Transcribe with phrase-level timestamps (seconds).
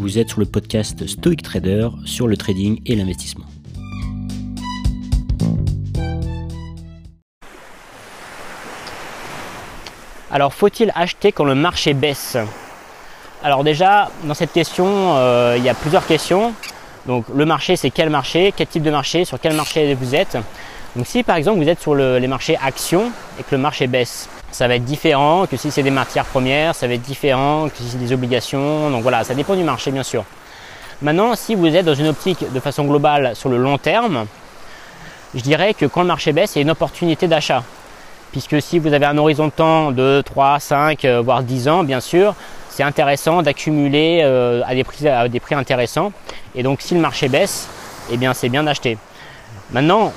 [0.00, 3.44] Vous êtes sur le podcast Stoic Trader sur le trading et l'investissement.
[10.30, 12.38] Alors, faut-il acheter quand le marché baisse?
[13.42, 16.54] Alors déjà, dans cette question, euh, il y a plusieurs questions.
[17.04, 18.54] Donc, le marché, c'est quel marché?
[18.56, 19.26] Quel type de marché?
[19.26, 20.38] Sur quel marché vous êtes?
[20.96, 24.28] Donc, si par exemple vous êtes sur les marchés actions et que le marché baisse,
[24.50, 27.76] ça va être différent que si c'est des matières premières, ça va être différent que
[27.76, 28.90] si c'est des obligations.
[28.90, 30.24] Donc voilà, ça dépend du marché bien sûr.
[31.02, 34.26] Maintenant, si vous êtes dans une optique de façon globale sur le long terme,
[35.34, 37.62] je dirais que quand le marché baisse, il y a une opportunité d'achat.
[38.32, 41.84] Puisque si vous avez un horizon de temps de 3, 5, euh, voire 10 ans,
[41.84, 42.34] bien sûr,
[42.68, 46.12] c'est intéressant d'accumuler euh, à, des prix, à des prix intéressants.
[46.54, 47.68] Et donc si le marché baisse,
[48.12, 48.98] eh bien c'est bien d'acheter.
[49.70, 50.12] Maintenant,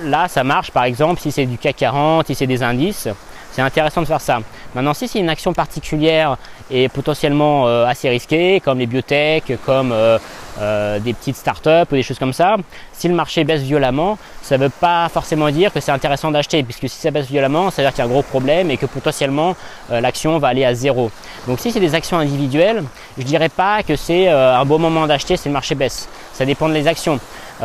[0.00, 3.08] là, ça marche par exemple si c'est du CAC 40, si c'est des indices
[3.52, 4.40] c'est intéressant de faire ça.
[4.74, 6.36] Maintenant, si c'est une action particulière
[6.70, 10.18] et potentiellement euh, assez risquée, comme les biotech, comme euh,
[10.60, 12.56] euh, des petites startups ou des choses comme ça,
[12.92, 16.62] si le marché baisse violemment, ça ne veut pas forcément dire que c'est intéressant d'acheter,
[16.62, 18.76] puisque si ça baisse violemment, ça veut dire qu'il y a un gros problème et
[18.76, 19.56] que potentiellement
[19.90, 21.10] l'action va aller à zéro.
[21.46, 22.82] Donc si c'est des actions individuelles,
[23.16, 26.08] je ne dirais pas que c'est un bon moment d'acheter si le marché baisse.
[26.32, 27.18] Ça dépend des actions.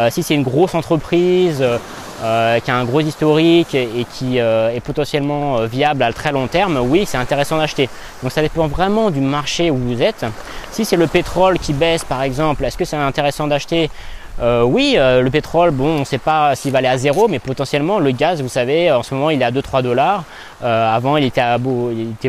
[0.09, 1.63] si c'est une grosse entreprise,
[2.23, 6.31] euh, qui a un gros historique et, qui euh, est potentiellement euh, viable à très
[6.31, 7.89] long terme, oui, c'est intéressant d'acheter.
[8.23, 10.25] Donc ça dépend vraiment du marché où vous êtes.
[10.71, 13.89] Si c'est le pétrole qui baisse par exemple, est-ce que c'est intéressant d'acheter
[14.39, 17.97] oui, le pétrole, bon, on ne sait pas s'il va aller à zéro, mais potentiellement
[17.97, 20.25] le gaz, vous savez, en ce moment il est à 2-3 dollars.
[20.61, 21.41] avant il était,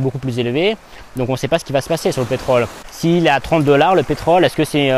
[0.01, 0.79] beaucoup plus élevé,
[1.17, 2.67] donc on ne sait pas ce qui va se passer sur le pétrole.
[2.91, 4.91] S'il est à 30 dollars le pétrole, est-ce que c'est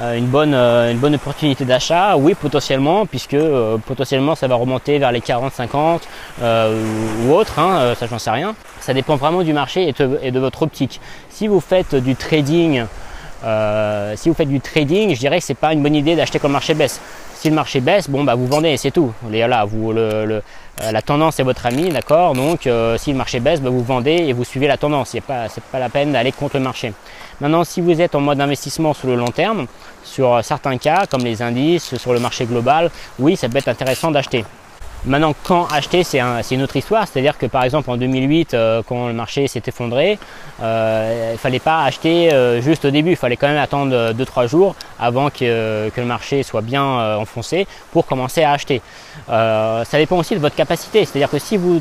[0.00, 2.16] euh, une, bonne, euh, bonne opportunité d'achat?
[2.16, 6.00] Oui, potentiellement, puisque euh, potentiellement ça va remonter vers les 40-50
[7.26, 8.54] ou autre, hein, ça j'en sais rien.
[8.80, 9.92] Ça dépend vraiment du marché
[10.22, 11.00] et de, votre optique.
[11.30, 12.84] Si vous faites du trading,
[14.16, 16.48] si vous faites du trading, je dirais que c'est pas une bonne idée d'acheter quand
[16.48, 17.00] le marché baisse.
[17.34, 19.12] Si le marché baisse, bon bah vous vendez et c'est tout.
[19.30, 20.42] Là, le,
[20.90, 22.34] la tendance est votre ami, d'accord?
[22.34, 25.10] Donc si le marché baisse, bah, vous vendez et vous suivez la tendance.
[25.10, 26.92] Ce n'est pas la peine d'aller contre le marché.
[27.40, 29.66] Maintenant, si vous êtes en mode investissement sur le long terme,
[30.02, 32.90] sur certains cas, comme les indices, sur le marché global,
[33.20, 34.44] oui, ça peut être intéressant d'acheter.
[35.04, 36.20] Maintenant, quand acheter, c'est
[36.50, 37.06] une autre histoire.
[37.06, 40.18] C'est-à-dire que par exemple en 2008, euh, quand le marché s'est effondré,
[40.60, 43.10] euh, il ne fallait pas acheter euh, juste au début.
[43.10, 48.06] Il fallait quand même attendre 2-3 jours avant que, le marché soit bien enfoncé pour
[48.06, 48.82] commencer à acheter.
[49.28, 51.04] ça dépend aussi de votre capacité.
[51.04, 51.80] C'est-à-dire que si vous,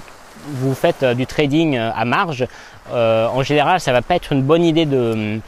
[0.49, 2.47] vous faites du trading à marge,
[2.91, 5.39] en général, ça ne va pas être une bonne idée euh,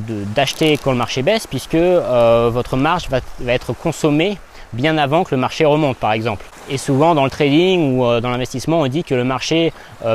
[0.00, 3.20] d'acheter quand le marché baisse, puisque votre marge va,
[3.52, 4.38] être consommée
[4.72, 6.44] bien avant que le marché remonte, par exemple.
[6.68, 9.72] Et souvent, dans le trading ou dans l'investissement, on dit que le marché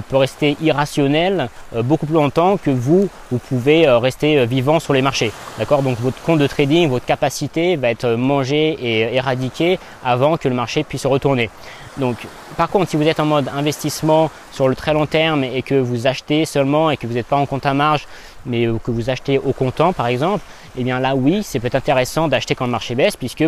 [0.09, 1.50] peut rester irrationnel
[1.84, 5.31] beaucoup plus longtemps que vous, vous pouvez rester vivant sur les marchés.
[5.57, 5.81] D'accord?
[5.81, 10.56] Donc, votre compte de trading, votre capacité va être mangée et éradiquée avant que le
[10.56, 11.50] marché puisse retourner.
[11.97, 12.17] Donc,
[12.57, 15.75] par contre, si vous êtes en mode investissement sur le très long terme et que
[15.75, 18.07] vous achetez seulement et que vous n'êtes pas en compte à marge,
[18.45, 20.44] mais que vous achetez au comptant par exemple,
[20.78, 23.44] eh bien là oui, c'est peut-être intéressant d'acheter quand le marché baisse puisque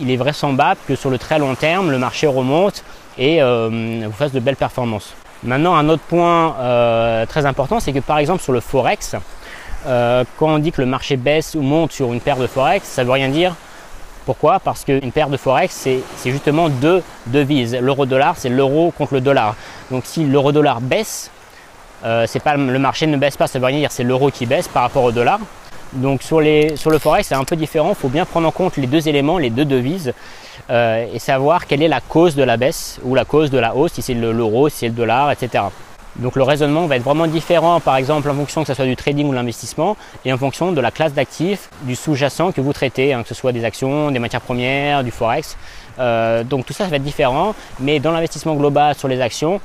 [0.00, 2.84] il, est vraisemblable que sur le très long terme, le marché remonte
[3.18, 5.14] et euh, vous fasse de belles performances.
[5.44, 9.16] Maintenant, un autre point euh, très important, c'est que par exemple sur le Forex,
[9.86, 12.86] euh, quand on dit que le marché baisse ou monte sur une paire de Forex,
[12.86, 13.54] ça ne veut rien dire
[14.24, 14.60] pourquoi?
[14.60, 17.74] Parce qu'une paire de Forex, c'est justement deux devises.
[17.74, 19.56] L'euro-dollar, c'est l'euro contre le dollar.
[19.90, 21.28] Donc si l'euro-dollar baisse,
[22.02, 24.84] pas, le marché ne baisse pas, ça veut rien dire, c'est l'euro qui baisse par
[24.84, 25.40] rapport au dollar.
[25.92, 27.90] Donc sur, le Forex, c'est un peu différent.
[27.90, 30.12] Il faut bien prendre en compte les deux éléments, les deux devises,
[30.70, 33.74] euh, et savoir quelle est la cause de la baisse ou la cause de la
[33.74, 35.64] hausse, si c'est l'euro, si c'est le dollar, etc.
[36.16, 38.96] Donc le raisonnement va être vraiment différent, par exemple en fonction que ce soit du
[38.96, 43.14] trading ou l'investissement, et en fonction de la classe d'actifs, du sous-jacent que vous traitez,
[43.14, 45.56] hein, que ce soit des actions, des matières premières, du forex.
[45.98, 49.60] Euh, donc tout ça va être différent, mais dans l'investissement global sur les actions,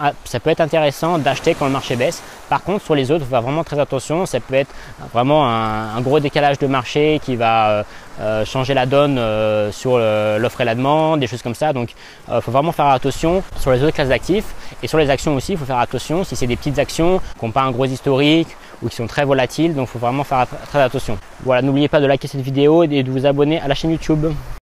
[0.00, 2.22] ah, ça peut être intéressant d'acheter quand le marché baisse.
[2.48, 4.26] Par contre, sur les autres, il faut vraiment très attention.
[4.26, 4.70] Ça peut être
[5.12, 7.82] vraiment un, gros décalage de marché qui va euh,
[8.20, 11.72] euh, changer la donne euh, sur l'offre et la demande, des choses comme ça.
[11.72, 11.94] Donc,
[12.32, 14.54] il faut vraiment faire attention sur les autres classes d'actifs.
[14.82, 17.44] Et sur les actions aussi, il faut faire attention si c'est des petites actions qui
[17.44, 18.48] n'ont pas un gros historique
[18.82, 19.74] ou qui sont très volatiles.
[19.74, 21.18] Donc, il faut vraiment faire très attention.
[21.44, 24.26] Voilà, n'oubliez pas de liker cette vidéo et de vous abonner à la chaîne YouTube.